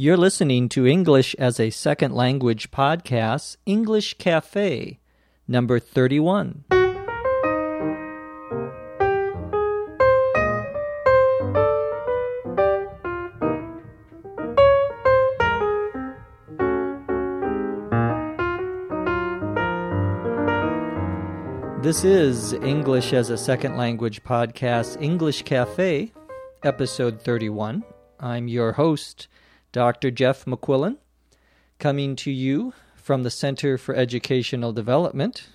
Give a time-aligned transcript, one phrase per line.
[0.00, 5.00] You're listening to English as a Second Language podcast, English Cafe,
[5.48, 6.62] number 31.
[21.82, 26.12] This is English as a Second Language podcast, English Cafe,
[26.62, 27.82] episode 31.
[28.20, 29.26] I'm your host,
[29.72, 30.10] Dr.
[30.10, 30.96] Jeff McQuillan,
[31.78, 35.46] coming to you from the Center for Educational Development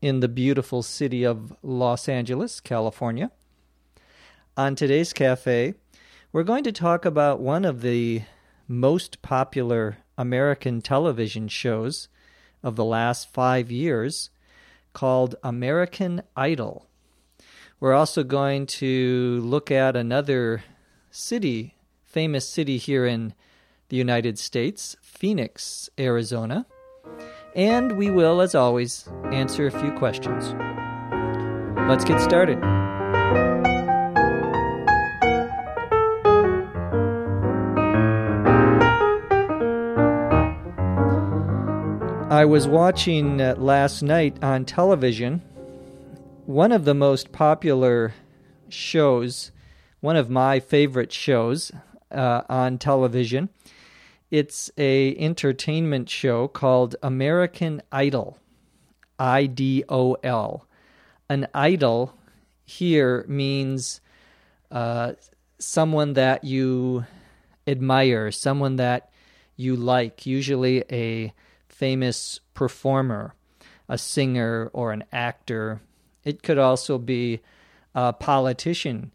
[0.00, 3.32] in the beautiful city of Los Angeles, California.
[4.56, 5.74] On today's cafe,
[6.32, 8.22] we're going to talk about one of the
[8.68, 12.08] most popular American television shows
[12.62, 14.30] of the last five years
[14.92, 16.86] called American Idol.
[17.80, 20.62] We're also going to look at another
[21.10, 23.34] city, famous city here in
[23.88, 26.66] the United States, Phoenix, Arizona.
[27.54, 30.54] And we will, as always, answer a few questions.
[31.88, 32.58] Let's get started.
[42.30, 45.42] I was watching uh, last night on television
[46.44, 48.14] one of the most popular
[48.68, 49.50] shows,
[50.00, 51.72] one of my favorite shows
[52.12, 53.48] uh, on television
[54.30, 58.38] it's a entertainment show called American Idol.
[59.18, 60.66] I D O L.
[61.28, 62.14] An idol
[62.64, 64.00] here means
[64.70, 65.14] uh,
[65.58, 67.04] someone that you
[67.66, 69.10] admire, someone that
[69.56, 71.32] you like, usually a
[71.68, 73.34] famous performer,
[73.88, 75.80] a singer, or an actor.
[76.24, 77.40] It could also be
[77.94, 79.12] a politician.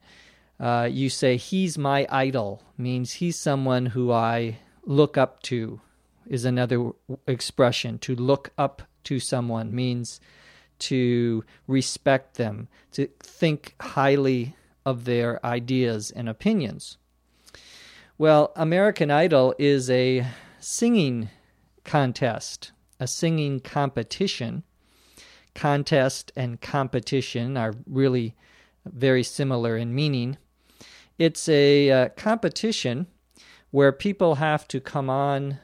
[0.60, 5.82] Uh, you say, He's my idol, means he's someone who I look up to
[6.28, 6.92] is another
[7.28, 7.98] expression.
[8.00, 10.20] To look up to someone means
[10.80, 14.56] to respect them, to think highly
[14.86, 16.98] of their ideas and opinions.
[18.18, 20.26] Well, American Idol is a
[20.60, 21.30] singing
[21.84, 24.64] contest, a singing competition.
[25.56, 28.36] Contest and competition are really
[28.86, 30.38] very similar in meaning.
[31.18, 33.08] It's a uh, competition
[33.74, 35.58] where people have to come on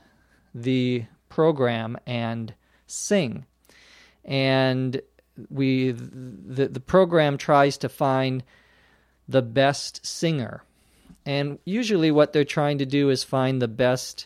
[0.55, 2.51] the program and
[2.87, 3.45] sing.
[4.25, 4.99] And
[5.51, 8.43] we the, the program tries to find
[9.27, 10.63] the best singer.
[11.23, 14.25] And usually what they're trying to do is find the best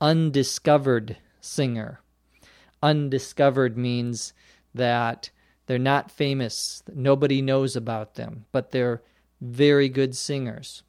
[0.00, 2.00] undiscovered singer.
[2.82, 4.32] Undiscovered means
[4.74, 5.30] that
[5.66, 9.02] they're not famous, nobody knows about them, but they're
[9.40, 10.82] very good singers.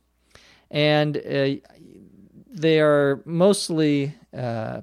[0.72, 1.58] And uh,
[2.52, 4.82] they are mostly uh,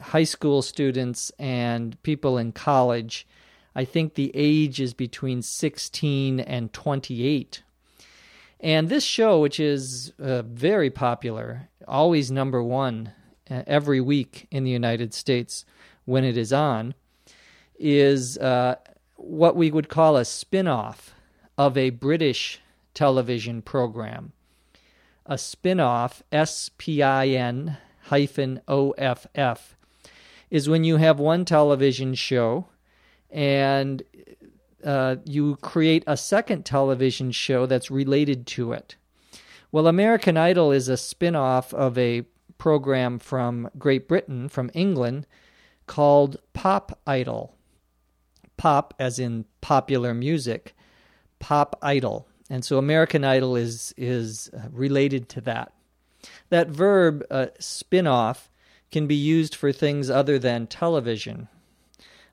[0.00, 3.26] high school students and people in college.
[3.74, 7.62] I think the age is between 16 and 28.
[8.60, 13.12] And this show, which is uh, very popular, always number one
[13.50, 15.64] uh, every week in the United States
[16.04, 16.94] when it is on,
[17.78, 18.74] is uh,
[19.16, 21.14] what we would call a spin off
[21.56, 22.60] of a British
[22.92, 24.32] television program
[25.30, 29.76] a spin-off, S-P-I-N hyphen O-F-F,
[30.50, 32.66] is when you have one television show
[33.30, 34.02] and
[34.84, 38.96] uh, you create a second television show that's related to it.
[39.70, 42.22] Well, American Idol is a spin off of a
[42.58, 45.28] program from Great Britain, from England,
[45.86, 47.54] called Pop Idol.
[48.56, 50.74] Pop, as in popular music,
[51.38, 52.26] Pop Idol.
[52.50, 55.72] And so American Idol is is uh, related to that.
[56.48, 58.50] That verb uh, spin off
[58.90, 61.48] can be used for things other than television.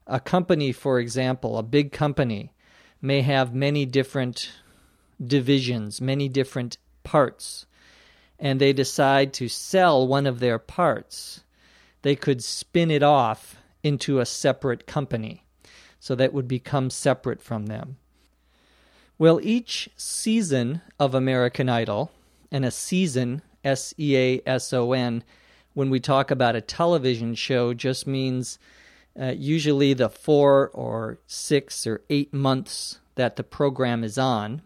[0.07, 2.51] A company, for example, a big company,
[2.99, 4.51] may have many different
[5.23, 7.67] divisions, many different parts,
[8.39, 11.43] and they decide to sell one of their parts.
[12.01, 15.45] They could spin it off into a separate company,
[15.99, 17.97] so that would become separate from them.
[19.19, 22.11] Well, each season of American Idol,
[22.51, 25.23] and a season, S E A S O N,
[25.73, 28.59] when we talk about a television show, just means
[29.19, 34.61] uh, usually the four or six or eight months that the program is on.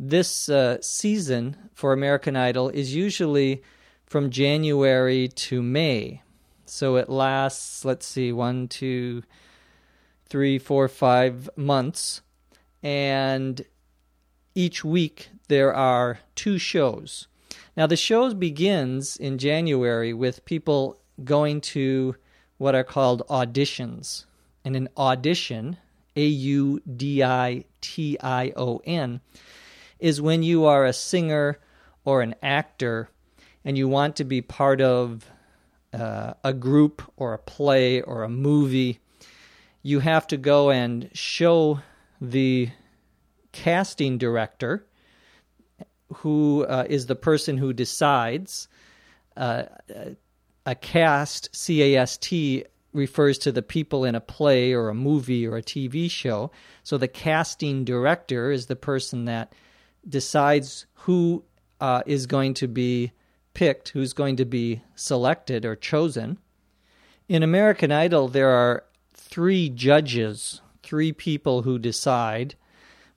[0.00, 3.62] This uh, season for American Idol is usually
[4.06, 6.22] from January to May.
[6.64, 9.24] So it lasts, let's see, one, two,
[10.26, 12.22] three, four, five months
[12.82, 13.64] and
[14.54, 17.28] each week there are two shows.
[17.76, 22.16] Now, the show begins in January with people going to
[22.56, 24.24] what are called auditions.
[24.64, 25.76] And an audition,
[26.16, 29.20] A U D I T I O N,
[29.98, 31.58] is when you are a singer
[32.04, 33.08] or an actor
[33.64, 35.30] and you want to be part of
[35.92, 39.00] uh, a group or a play or a movie.
[39.82, 41.80] You have to go and show
[42.20, 42.70] the
[43.52, 44.86] casting director
[46.14, 48.68] who uh, is the person who decides.
[49.36, 49.64] Uh,
[50.66, 54.94] a cast, C A S T, refers to the people in a play or a
[54.94, 56.50] movie or a TV show.
[56.82, 59.52] So the casting director is the person that
[60.08, 61.44] decides who
[61.80, 63.12] uh, is going to be
[63.54, 66.38] picked, who's going to be selected or chosen.
[67.28, 72.54] In American Idol, there are three judges, three people who decide.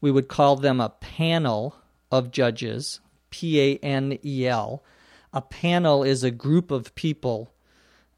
[0.01, 1.75] We would call them a panel
[2.11, 4.83] of judges, P A N E L.
[5.31, 7.53] A panel is a group of people,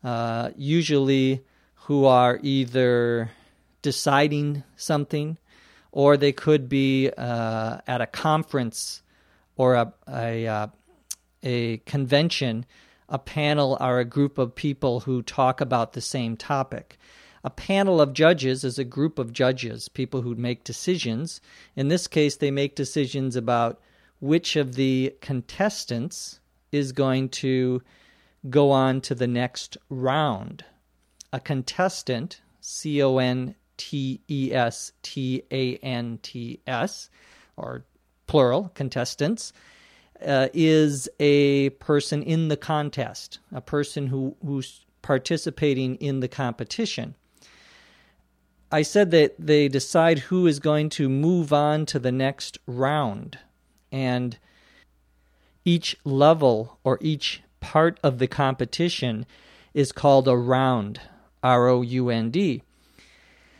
[0.03, 1.45] uh, usually
[1.85, 3.29] who are either
[3.83, 5.37] deciding something
[5.91, 9.03] or they could be uh, at a conference
[9.55, 10.67] or a, a, uh,
[11.43, 12.65] a convention.
[13.07, 16.97] A panel are a group of people who talk about the same topic.
[17.45, 21.41] A panel of judges is a group of judges, people who make decisions.
[21.75, 23.81] In this case, they make decisions about
[24.21, 26.39] which of the contestants
[26.71, 27.81] is going to
[28.49, 30.63] go on to the next round.
[31.33, 37.09] A contestant, C O N T E S T A N T S,
[37.57, 37.83] or
[38.25, 39.51] plural, contestants,
[40.25, 47.15] uh, is a person in the contest, a person who, who's participating in the competition.
[48.73, 53.37] I said that they decide who is going to move on to the next round
[53.91, 54.35] and
[55.63, 59.27] each level or each part of the competition
[59.75, 60.99] is called a round,
[61.43, 62.63] R O U N D.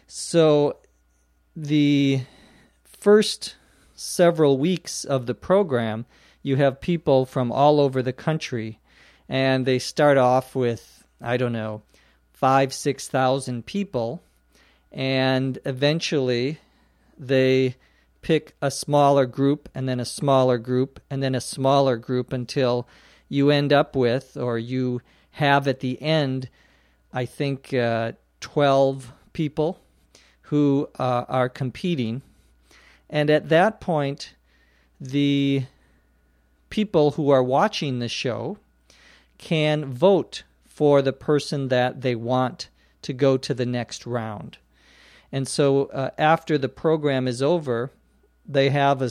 [0.08, 0.78] So
[1.56, 2.22] the
[2.84, 3.56] first
[3.94, 6.08] several weeks of the program,
[6.42, 8.80] you have people from all over the country,
[9.30, 11.84] and they start off with, I don't know,
[12.32, 14.24] five, 6,000 people,
[14.94, 16.60] and eventually
[17.18, 17.76] they
[18.22, 22.88] pick a smaller group and then a smaller group and then a smaller group until
[23.28, 25.02] you end up with, or you
[25.32, 26.50] have at the end,
[27.12, 29.80] I think, uh, 12 people
[30.44, 32.22] who uh, are competing.
[33.10, 34.36] And at that point,
[35.02, 35.64] the
[36.70, 38.58] people who are watching the show
[39.38, 42.70] can vote for the person that they want
[43.02, 44.58] to go to the next round.
[45.34, 47.92] And so uh, after the program is over,
[48.46, 49.10] they have a,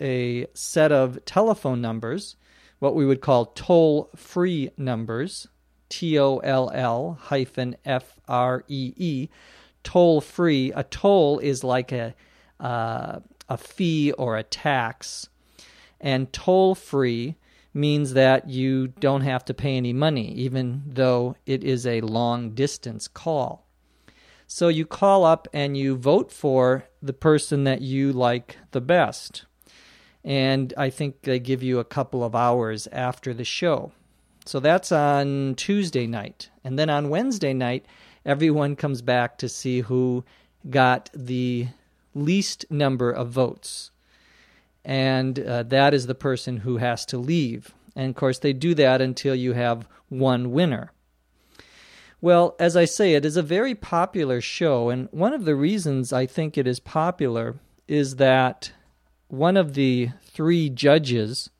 [0.00, 2.36] a set of telephone numbers,
[2.78, 5.48] what we would call toll free numbers,
[5.88, 9.28] T O L L hyphen F R E E,
[9.82, 10.72] toll free.
[10.76, 12.14] A toll is like a,
[12.60, 13.18] uh,
[13.48, 15.28] a fee or a tax,
[16.00, 17.34] and toll free
[17.72, 22.50] means that you don't have to pay any money, even though it is a long
[22.50, 23.63] distance call.
[24.46, 29.46] So you call up and you vote for the person that you like the best.
[30.22, 33.92] And I think they give you a couple of hours after the show.
[34.46, 36.50] So that's on Tuesday night.
[36.62, 37.86] And then on Wednesday night,
[38.24, 40.24] everyone comes back to see who
[40.68, 41.68] got the
[42.14, 43.90] least number of votes.
[44.84, 47.74] And uh, that is the person who has to leave.
[47.96, 50.92] And of course, they do that until you have one winner.
[52.24, 56.10] Well, as I say, it is a very popular show, and one of the reasons
[56.10, 58.72] I think it is popular is that
[59.28, 61.50] one of the three judges,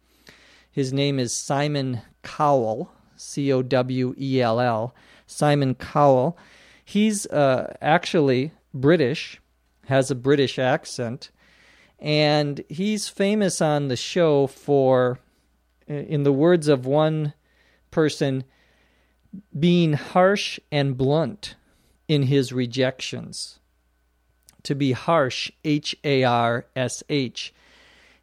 [0.70, 4.94] his name is Simon Cowell, C O W E L L,
[5.26, 6.38] Simon Cowell.
[6.82, 9.42] He's uh, actually British,
[9.88, 11.30] has a British accent,
[11.98, 15.18] and he's famous on the show for,
[15.86, 17.34] in the words of one
[17.90, 18.44] person,
[19.58, 21.56] being harsh and blunt
[22.08, 23.58] in his rejections.
[24.64, 27.52] To be harsh, H A R S H,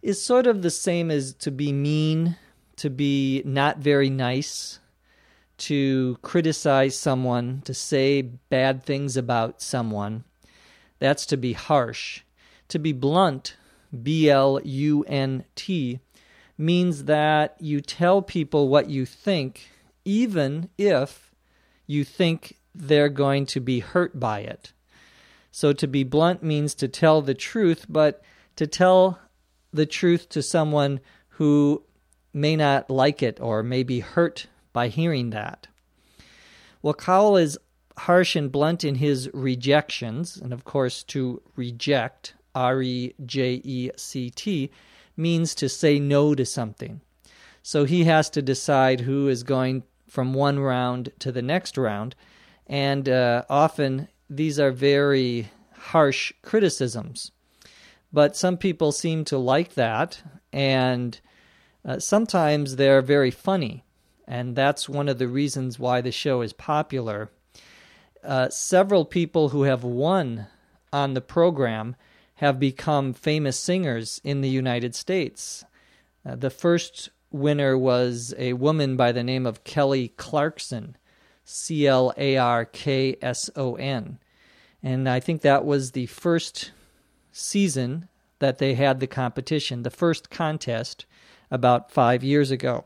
[0.01, 2.37] is sort of the same as to be mean,
[2.77, 4.79] to be not very nice,
[5.59, 10.23] to criticize someone, to say bad things about someone.
[10.97, 12.21] That's to be harsh.
[12.69, 13.57] To be blunt,
[14.01, 15.99] B L U N T,
[16.57, 19.69] means that you tell people what you think
[20.05, 21.31] even if
[21.87, 24.73] you think they're going to be hurt by it.
[25.51, 28.23] So to be blunt means to tell the truth, but
[28.55, 29.19] to tell
[29.73, 31.83] the truth to someone who
[32.33, 35.67] may not like it or may be hurt by hearing that.
[36.81, 37.57] Well, Cowell is
[37.97, 43.91] harsh and blunt in his rejections, and of course, to reject, R E J E
[43.97, 44.71] C T,
[45.17, 47.01] means to say no to something.
[47.63, 52.13] So he has to decide who is going from one round to the next round,
[52.67, 57.31] and uh, often these are very harsh criticisms.
[58.11, 61.17] But some people seem to like that, and
[61.85, 63.85] uh, sometimes they're very funny,
[64.27, 67.29] and that's one of the reasons why the show is popular.
[68.21, 70.47] Uh, several people who have won
[70.91, 71.95] on the program
[72.35, 75.63] have become famous singers in the United States.
[76.25, 80.97] Uh, the first winner was a woman by the name of Kelly Clarkson,
[81.43, 84.19] C L A R K S O N.
[84.83, 86.71] And I think that was the first
[87.31, 88.07] season
[88.39, 91.05] that they had the competition, the first contest
[91.49, 92.85] about five years ago.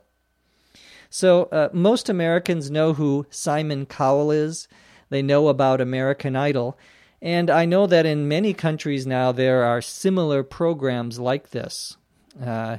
[1.09, 4.67] So uh, most Americans know who Simon Cowell is.
[5.09, 6.77] They know about American Idol.
[7.21, 11.95] And I know that in many countries now there are similar programs like this.
[12.43, 12.77] Uh,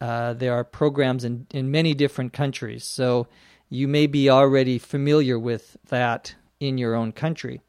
[0.00, 2.84] uh, there are programs in, in many different countries.
[2.84, 3.26] So
[3.68, 7.60] you may be already familiar with that in your own country.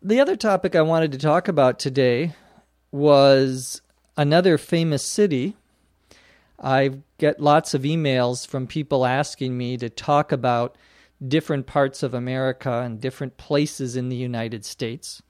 [0.00, 2.34] The other topic I wanted to talk about today
[2.90, 3.80] was
[4.16, 5.56] another famous city.
[6.60, 10.76] I get lots of emails from people asking me to talk about
[11.26, 15.22] different parts of America and different places in the United States,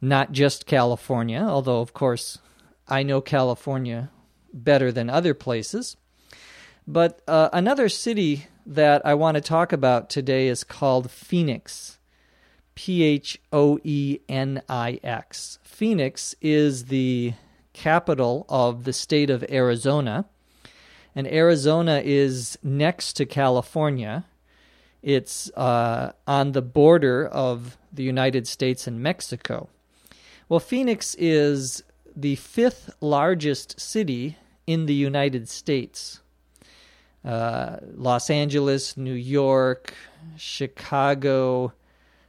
[0.00, 2.38] not just California, although, of course,
[2.88, 4.10] I know California
[4.52, 5.96] better than other places.
[6.86, 11.98] But uh, another city that I want to talk about today is called Phoenix.
[12.74, 15.58] P H O E N I X.
[15.62, 17.34] Phoenix is the
[17.72, 20.26] capital of the state of Arizona.
[21.14, 24.24] And Arizona is next to California.
[25.02, 29.68] It's uh, on the border of the United States and Mexico.
[30.48, 31.82] Well, Phoenix is
[32.16, 36.20] the fifth largest city in the United States.
[37.24, 39.94] Uh, Los Angeles, New York,
[40.36, 41.72] Chicago,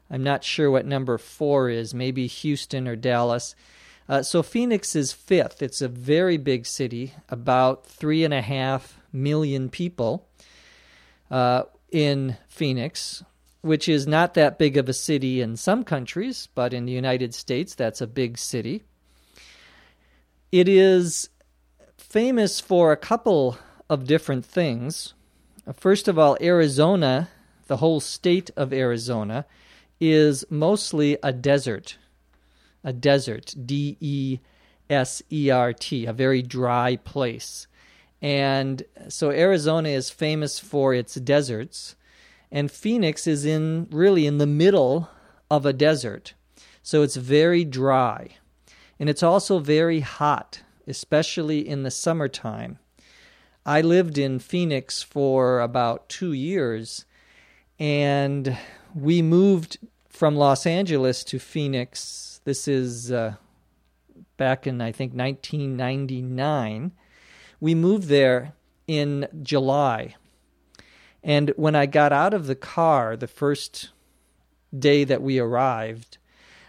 [0.09, 3.55] I'm not sure what number four is, maybe Houston or Dallas.
[4.07, 5.61] Uh, so Phoenix is fifth.
[5.61, 10.27] It's a very big city, about three and a half million people
[11.31, 13.23] uh, in Phoenix,
[13.61, 17.33] which is not that big of a city in some countries, but in the United
[17.33, 18.83] States, that's a big city.
[20.55, 21.27] It is
[21.97, 23.57] famous for a couple
[23.89, 25.13] of different things.
[25.73, 27.27] First of all, Arizona,
[27.67, 29.45] the whole state of Arizona,
[29.99, 31.97] is mostly a desert.
[32.85, 34.39] A desert, D E
[34.89, 37.67] S E R T, a very dry place.
[38.21, 41.97] And so Arizona is famous for its deserts,
[42.49, 45.09] and Phoenix is in really in the middle
[45.51, 46.33] of a desert.
[46.81, 48.37] So it's very dry.
[48.99, 52.79] And it's also very hot, especially in the summertime.
[53.65, 57.05] I lived in Phoenix for about two years,
[57.79, 58.57] and
[58.93, 62.39] we moved from Los Angeles to Phoenix.
[62.45, 63.35] This is uh,
[64.37, 66.91] back in, I think, 1999.
[67.59, 68.53] We moved there
[68.87, 70.15] in July.
[71.23, 73.89] And when I got out of the car the first
[74.77, 76.19] day that we arrived,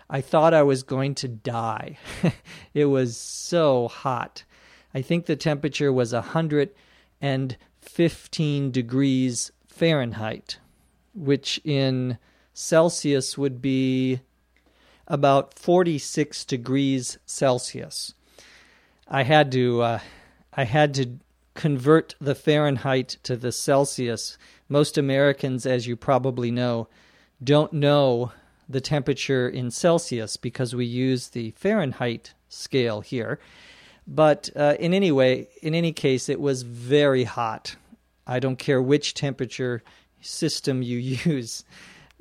[0.09, 1.99] I thought I was going to die.
[2.75, 4.45] it was so hot.
[4.95, 10.59] I think the temperature was 115 degrees Fahrenheit,
[11.15, 12.19] which in
[12.55, 14.21] Celsius would be
[15.09, 18.15] about 46 degrees Celsius.
[19.09, 20.01] I had to uh,
[20.53, 21.19] I had to
[21.55, 24.39] convert the Fahrenheit to the Celsius.
[24.69, 26.89] Most Americans, as you probably know,
[27.43, 28.33] don't know
[28.69, 33.39] the temperature in Celsius because we use the Fahrenheit scale here.
[34.07, 37.77] But uh, in any way, in any case, it was very hot.
[38.27, 39.83] I don't care which temperature
[40.21, 41.65] system you use.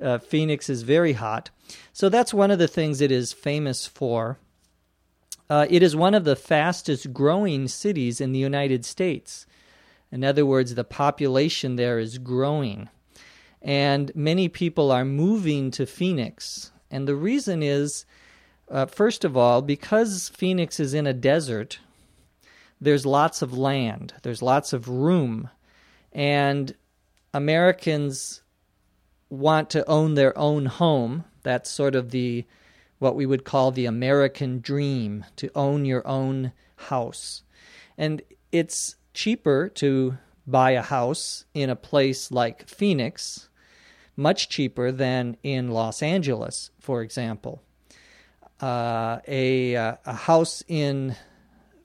[0.02, 1.50] Uh, Phoenix is very hot.
[1.94, 4.38] So that's one of the things it is famous for.
[5.50, 9.46] Uh, it is one of the fastest growing cities in the United States.
[10.12, 12.90] In other words, the population there is growing.
[13.66, 16.72] And many people are moving to Phoenix.
[16.92, 18.06] And the reason is,
[18.70, 21.80] uh, first of all, because Phoenix is in a desert,
[22.80, 25.50] there's lots of land, there's lots of room.
[26.14, 26.76] And
[27.34, 28.44] Americans
[29.30, 31.26] want to own their own home.
[31.42, 32.46] That's sort of the
[33.00, 37.42] what we would call the American dream to own your own house.
[37.98, 40.18] And it's cheaper to
[40.48, 43.50] buy a house in a place like Phoenix,
[44.16, 47.62] much cheaper than in Los Angeles, for example.
[48.62, 51.16] Uh, a, uh, a house in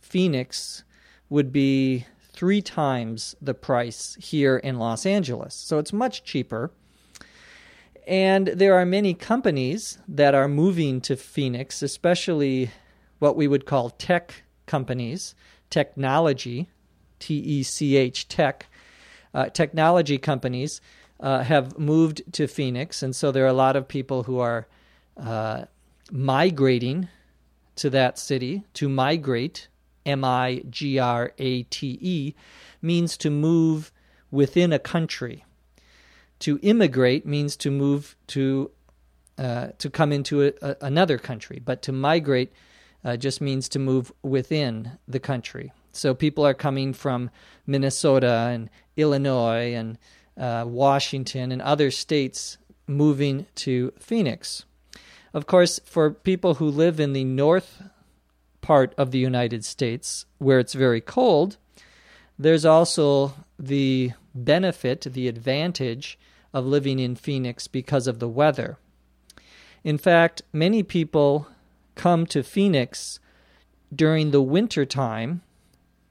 [0.01, 0.85] Phoenix
[1.29, 5.55] would be three times the price here in Los Angeles.
[5.55, 6.71] So it's much cheaper.
[8.07, 12.71] And there are many companies that are moving to Phoenix, especially
[13.19, 15.35] what we would call tech companies,
[15.69, 16.69] technology,
[17.19, 18.67] T E C H tech,
[19.35, 20.81] uh, technology companies
[21.21, 23.03] uh, have moved to Phoenix.
[23.03, 24.67] And so there are a lot of people who are
[25.17, 25.65] uh,
[26.11, 27.09] migrating
[27.77, 28.65] to that city.
[28.75, 29.69] To migrate,
[30.07, 32.35] M I G R A T E,
[32.83, 33.93] means to move
[34.31, 35.45] within a country.
[36.41, 38.71] To immigrate means to move to
[39.39, 42.53] uh, to come into a, a, another country, but to migrate
[43.05, 45.73] uh, just means to move within the country.
[45.93, 47.31] So people are coming from
[47.67, 49.99] Minnesota and Illinois and
[50.41, 54.65] uh, Washington and other states moving to Phoenix.
[55.33, 57.83] Of course, for people who live in the north
[58.63, 61.57] part of the United States, where it's very cold,
[62.39, 66.19] there's also the benefit, the advantage
[66.53, 68.79] of living in Phoenix because of the weather.
[69.85, 71.47] In fact, many people
[71.95, 73.21] come to Phoenix
[73.95, 75.43] during the winter time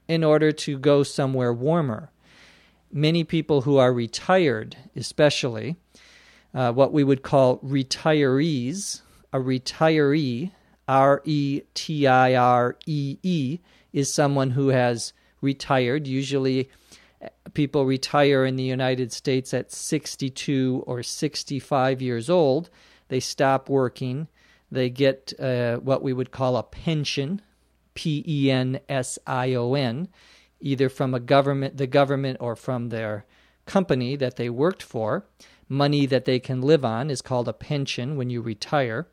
[0.08, 2.10] in order to go somewhere warmer.
[2.92, 5.76] Many people who are retired, especially,
[6.52, 10.50] uh, what we would call retirees, a retiree,
[10.88, 13.60] R E T I R E E,
[13.92, 16.08] is someone who has retired.
[16.08, 16.68] Usually,
[17.22, 22.70] uh, people retire in the United States at 62 or 65 years old.
[23.06, 24.26] They stop working.
[24.72, 27.40] They get uh, what we would call a pension,
[27.94, 30.08] P E N S I O N,
[30.60, 33.24] either from a government, the government, or from their
[33.66, 35.26] company that they worked for.
[35.68, 39.06] Money that they can live on is called a pension when you retire.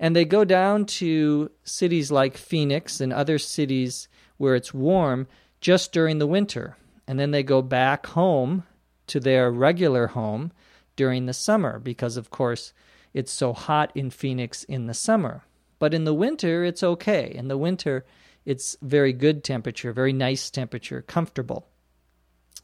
[0.00, 5.26] And they go down to cities like Phoenix and other cities where it's warm
[5.60, 6.76] just during the winter.
[7.06, 8.64] And then they go back home
[9.06, 10.52] to their regular home
[10.96, 12.72] during the summer because, of course,
[13.14, 15.44] it's so hot in Phoenix in the summer.
[15.78, 17.32] But in the winter, it's okay.
[17.34, 18.04] In the winter,
[18.46, 21.66] it's very good temperature, very nice temperature, comfortable.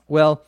[0.08, 0.42] Well,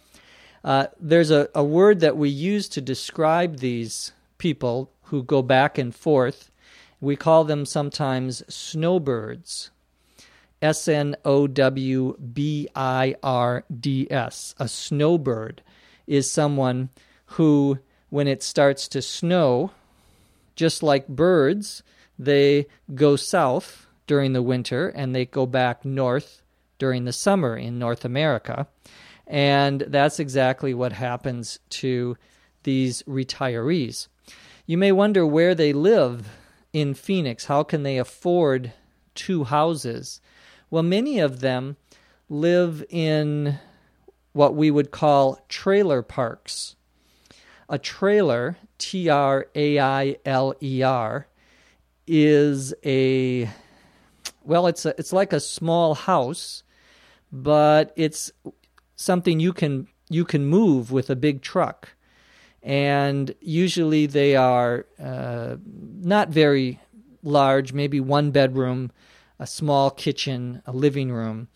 [0.63, 5.77] uh, there's a, a word that we use to describe these people who go back
[5.77, 6.51] and forth
[7.05, 9.71] we call them sometimes snowbirds.
[10.63, 14.55] S N O W B I R D S.
[14.59, 15.61] A snowbird
[16.07, 16.89] is someone
[17.37, 19.73] who, when it starts to snow,
[20.57, 21.83] just like birds,
[22.19, 26.43] they go south during the winter and they go back north
[26.79, 28.67] during the summer in North America.
[29.27, 32.17] And that's exactly what happens to
[32.65, 34.09] these retirees.
[34.67, 36.29] You may wonder where they live
[36.73, 37.47] in Phoenix?
[37.47, 38.73] How can they afford
[39.15, 40.21] two houses?
[40.71, 41.77] Well, many of them
[42.29, 43.59] live in
[44.33, 46.77] what we would call trailer parks.
[47.69, 51.29] A trailer, T R A I L E R,
[52.07, 53.49] is a
[54.45, 56.63] well, it's a, it's like a small house,
[57.33, 58.33] but it's
[58.97, 61.95] something you can you can move with a big truck
[62.65, 66.81] and usually they are uh, not very
[67.23, 68.91] large, maybe one bedroom,
[69.39, 71.49] a small kitchen, a living room.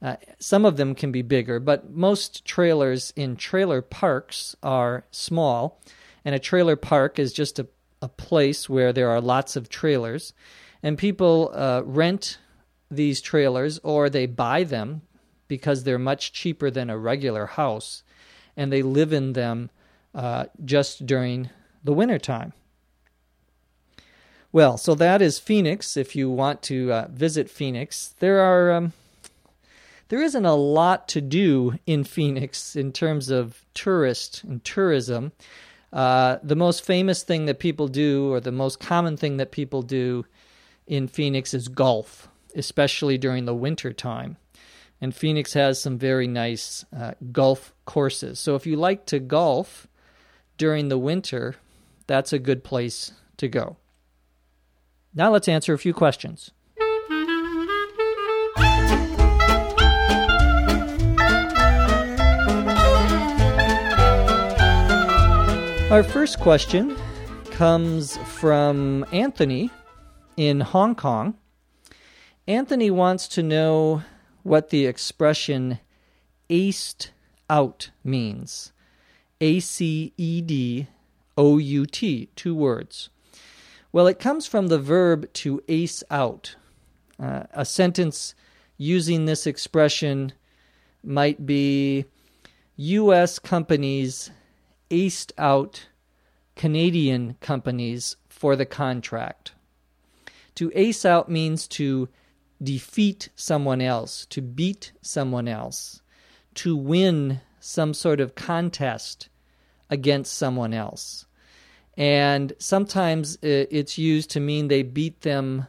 [0.00, 5.80] Uh, some of them can be bigger, but most trailers in trailer parks are small.
[6.24, 7.66] And a trailer park is just a,
[8.00, 10.34] a place where there are lots of trailers.
[10.84, 12.36] And people uh, rent
[12.90, 15.00] these trailers or they buy them
[15.48, 18.02] because they're much cheaper than a regular house.
[18.54, 19.70] And they live in them
[20.14, 21.48] uh, just during
[21.82, 22.52] the wintertime.
[24.52, 25.96] Well, so that is Phoenix.
[25.96, 28.92] If you want to uh, visit Phoenix, there are um,
[30.10, 35.32] there isn't a lot to do in Phoenix in terms of tourist and tourism.
[35.92, 39.80] Uh, the most famous thing that people do, or the most common thing that people
[39.80, 40.26] do
[40.86, 44.36] in Phoenix, is golf, especially during the winter time.
[45.00, 48.38] And Phoenix has some very nice uh, golf courses.
[48.38, 49.86] So if you like to golf,
[50.56, 51.56] during the winter,
[52.06, 53.76] that's a good place to go.
[55.14, 56.50] Now let's answer a few questions.
[65.90, 66.96] Our first question
[67.52, 69.70] comes from Anthony
[70.36, 71.36] in Hong Kong.
[72.46, 74.02] Anthony wants to know
[74.42, 75.78] what the expression
[76.50, 77.08] aced
[77.48, 78.72] out means.
[79.40, 80.86] A C E D
[81.36, 83.10] O U T, two words.
[83.92, 86.56] Well, it comes from the verb to ace out.
[87.18, 88.34] Uh, a sentence
[88.76, 90.32] using this expression
[91.02, 92.06] might be
[92.76, 93.38] U.S.
[93.38, 94.30] companies
[94.90, 95.88] aced out
[96.56, 99.53] Canadian companies for the contract.
[100.56, 102.08] To ace out means to
[102.62, 106.00] defeat someone else, to beat someone else,
[106.54, 109.28] to win some sort of contest
[109.90, 111.26] against someone else.
[111.96, 115.66] And sometimes uh, it's used to mean they beat them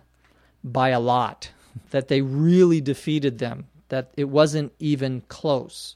[0.64, 1.52] by a lot,
[1.92, 5.96] that they really defeated them, that it wasn't even close.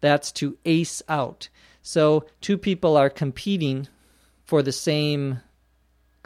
[0.00, 1.48] That's to ace out.
[1.82, 3.88] So, two people are competing
[4.44, 5.40] for the same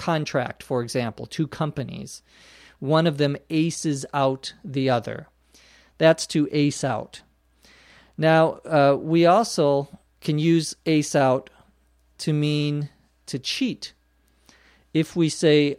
[0.02, 2.22] contract, for example, two companies.
[2.80, 5.28] One of them aces out the other.
[5.98, 7.22] That's to ace out.
[8.18, 9.88] Now, uh, we also
[10.20, 11.50] can use ace out
[12.18, 12.88] to mean
[13.26, 13.92] to cheat.
[14.92, 15.78] If we say,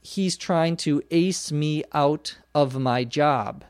[0.00, 3.64] he's trying to ace me out of my job,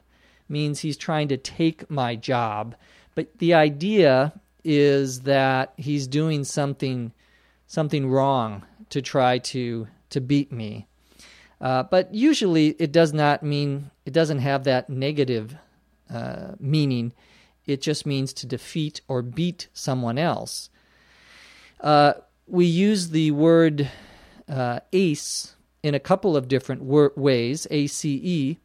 [0.48, 2.76] means he's trying to take my job.
[3.16, 4.32] But the idea
[4.62, 7.12] is that he's doing something
[7.66, 10.86] something wrong to try to to beat me.
[11.60, 15.56] Uh, but usually it does not mean it doesn't have that negative
[16.12, 17.12] uh, meaning.
[17.66, 20.70] It just means to defeat or beat someone else.
[21.80, 22.14] Uh,
[22.46, 23.90] we use the word
[24.48, 27.66] uh, ace in a couple of different wor- ways.
[27.70, 28.58] A C E.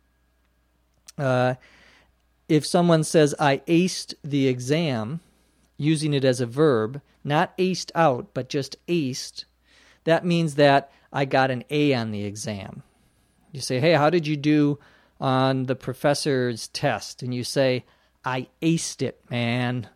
[1.18, 1.56] Uh,
[2.48, 5.20] if someone says I aced the exam,
[5.78, 9.46] using it as a verb, not aced out, but just aced,
[10.04, 12.84] that means that I got an A on the exam.
[13.52, 14.80] You say, Hey, how did you do
[15.20, 17.24] on the professor's test?
[17.24, 17.86] And you say,
[18.26, 19.88] I aced it, man.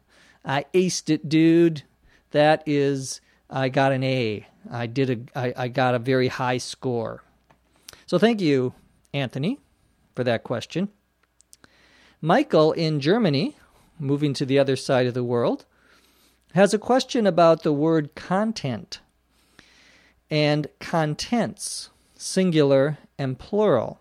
[0.45, 1.83] I aced it, dude.
[2.31, 4.47] That is, I got an A.
[4.69, 7.23] I did a, I, I got a very high score.
[8.05, 8.73] So thank you,
[9.13, 9.59] Anthony,
[10.15, 10.89] for that question.
[12.21, 13.57] Michael in Germany,
[13.99, 15.65] moving to the other side of the world,
[16.53, 18.99] has a question about the word content
[20.29, 23.99] and contents, singular and plural.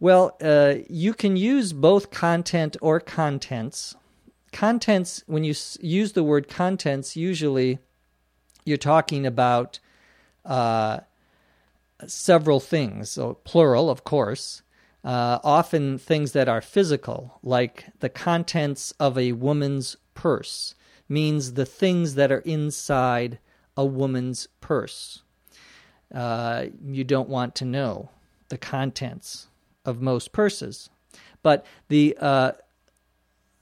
[0.00, 3.94] Well, uh, you can use both content or contents.
[4.52, 7.78] Contents, when you use the word contents, usually
[8.64, 9.78] you're talking about
[10.44, 11.00] uh,
[12.06, 14.62] several things, so plural, of course.
[15.04, 20.74] Uh, often things that are physical, like the contents of a woman's purse,
[21.08, 23.38] means the things that are inside
[23.76, 25.22] a woman's purse.
[26.14, 28.10] Uh, you don't want to know
[28.48, 29.48] the contents
[29.84, 30.90] of most purses.
[31.42, 32.52] But the uh,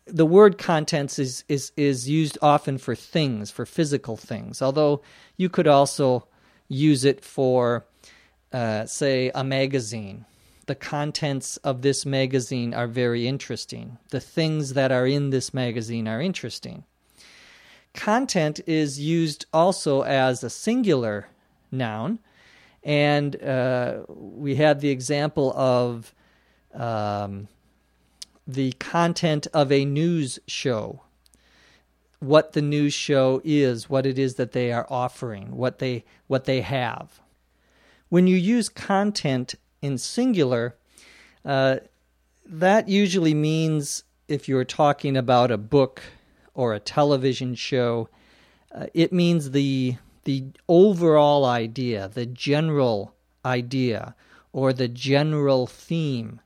[0.06, 4.60] the word contents is, is is used often for things, for physical things.
[4.60, 5.02] Although
[5.36, 6.26] you could also
[6.68, 7.86] use it for,
[8.52, 10.24] uh, say, a magazine.
[10.66, 13.98] The contents of this magazine are very interesting.
[14.10, 16.84] The things that are in this magazine are interesting.
[17.94, 21.28] Content is used also as a singular
[21.72, 22.18] noun,
[22.82, 26.14] and uh, we had the example of
[26.72, 27.48] um,
[28.46, 31.02] the content of a news show,
[32.20, 36.44] what the news show is, what it is that they are offering, what they what
[36.44, 37.20] they have.
[38.08, 40.76] When you use content in singular,
[41.44, 41.78] uh,
[42.44, 46.02] that usually means if you're talking about a book
[46.60, 48.06] or a television show,
[48.74, 53.14] uh, it means the the overall idea, the general
[53.46, 54.14] idea,
[54.52, 56.38] or the general theme.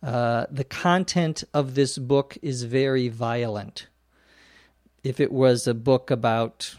[0.00, 3.88] Uh, the content of this book is very violent.
[5.02, 6.76] If it was a book about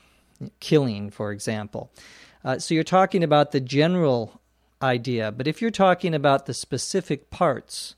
[0.61, 1.91] killing, for example.
[2.45, 4.39] Uh, so you're talking about the general
[4.81, 7.95] idea, but if you're talking about the specific parts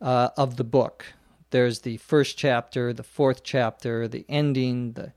[0.00, 1.12] uh, of the book,
[1.56, 5.14] there's the first chapter, the fourth chapter, the ending, the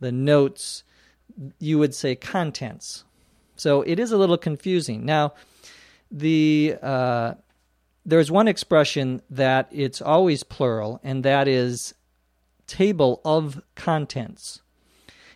[0.00, 0.82] the notes.
[1.60, 3.04] You would say contents.
[3.54, 5.04] So it is a little confusing.
[5.04, 5.34] Now,
[6.10, 7.34] the uh,
[8.04, 11.94] there's one expression that it's always plural, and that is
[12.66, 14.62] table of contents.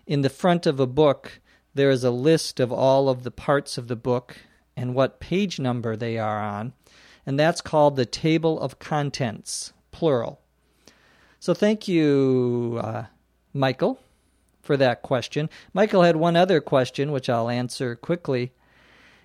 [0.05, 1.41] In the front of a book,
[1.75, 4.37] there is a list of all of the parts of the book
[4.77, 6.73] and what page number they are on,
[7.25, 10.41] and that's called the table of contents plural.
[11.41, 13.05] So thank you, uh,
[13.53, 14.01] Michael,
[14.63, 15.51] for that question.
[15.75, 18.53] Michael had one other question, which I'll answer quickly.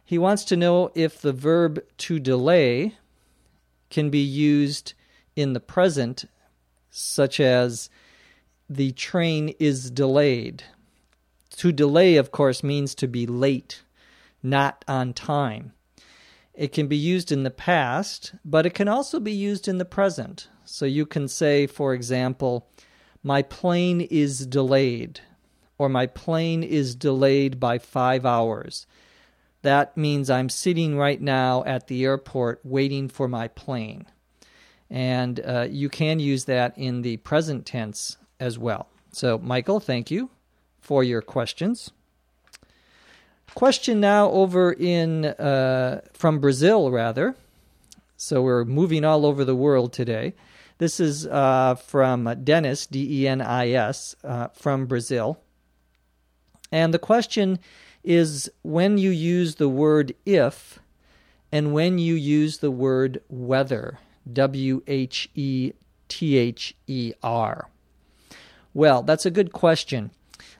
[0.03, 2.97] He wants to know if the verb to delay
[3.89, 4.95] can be used
[5.38, 6.25] in the present,
[6.91, 7.89] such as
[8.69, 10.65] the train is delayed.
[11.51, 13.81] To delay, of course, means to be late,
[14.43, 15.71] not on time.
[16.53, 19.85] It can be used in the past, but it can also be used in the
[19.85, 20.49] present.
[20.65, 22.67] So you can say, for example,
[23.23, 25.21] my plane is delayed,
[25.78, 28.88] or my plane is delayed by five hours.
[29.62, 34.06] That means I'm sitting right now at the airport waiting for my plane.
[34.89, 38.88] And uh, you can use that in the present tense as well.
[39.12, 40.30] So, Michael, thank you
[40.82, 41.91] for your questions.
[43.56, 47.36] Question now over in uh, from Brazil, rather.
[48.17, 50.34] So we're moving all over the world today.
[50.77, 55.39] This is uh, from Denis, D E N I S, uh, from Brazil.
[56.71, 57.59] And the question
[58.03, 60.79] is when you use the word if
[61.51, 63.99] and when you use the word whether,
[64.31, 65.71] W H E
[66.09, 67.69] T H E R.
[68.73, 70.11] Well, that's a good question.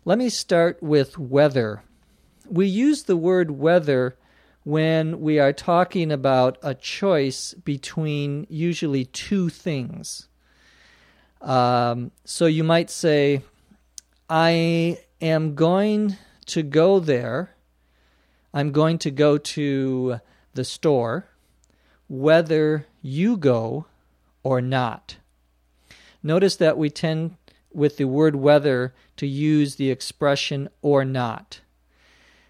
[0.06, 1.84] Let me start with whether.
[2.50, 4.18] We use the word whether
[4.66, 10.28] when we are talking about a choice between usually two things.
[11.40, 13.44] Um, so you might say,
[14.28, 17.56] I am going to go there,
[18.56, 20.20] I'm going to go to
[20.56, 21.28] the store,
[22.08, 23.86] whether you go
[24.42, 25.18] or not.
[26.24, 27.36] Notice that we tend,
[27.72, 31.60] with the word whether, to use the expression or not.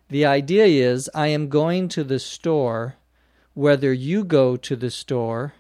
[0.10, 2.96] The idea is I am going to the store
[3.54, 5.54] whether you go to the store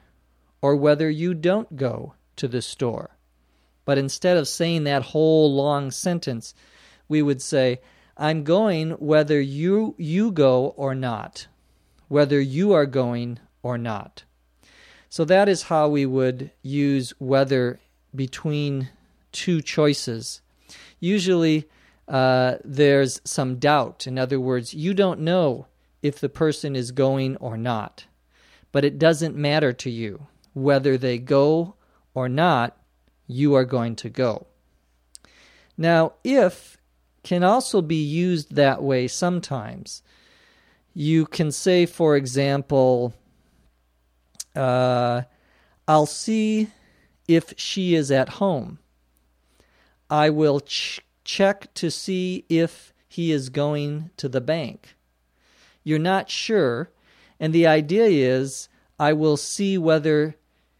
[0.61, 3.17] or whether you don't go to the store.
[3.85, 6.53] But instead of saying that whole long sentence,
[7.07, 7.81] we would say,
[8.17, 11.47] I'm going whether you you go or not,
[12.07, 14.23] whether you are going or not.
[15.09, 17.79] So that is how we would use whether
[18.13, 18.89] between
[19.31, 20.41] two choices.
[20.99, 21.69] Usually
[22.07, 24.07] uh, there's some doubt.
[24.07, 25.67] In other words, you don't know
[26.01, 28.05] if the person is going or not,
[28.71, 30.27] but it doesn't matter to you.
[30.53, 31.75] Whether they go
[32.13, 32.77] or not,
[33.27, 34.47] you are going to go.
[35.77, 36.77] Now, if
[37.25, 40.03] can also be used that way sometimes.
[40.93, 43.13] You can say, for example,
[44.55, 45.23] uh,
[45.87, 46.67] I'll see
[47.27, 48.77] if she is at home.
[50.09, 54.95] I will ch- check to see if he is going to the bank.
[55.83, 56.91] You're not sure,
[57.39, 60.35] and the idea is I will see whether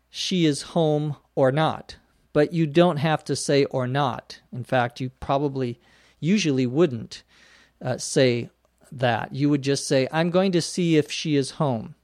[0.10, 1.98] she is home or not.
[2.32, 4.42] But you don't have to say or not.
[4.52, 5.80] In fact, you probably
[6.20, 7.24] usually wouldn't
[7.82, 8.50] uh, say
[8.92, 9.34] that.
[9.34, 11.96] You would just say, I'm going to see if she is home.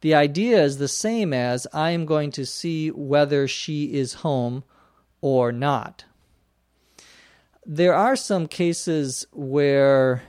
[0.00, 4.64] The idea is the same as I am going to see whether she is home
[5.20, 6.04] or not.
[7.66, 10.22] There are some cases where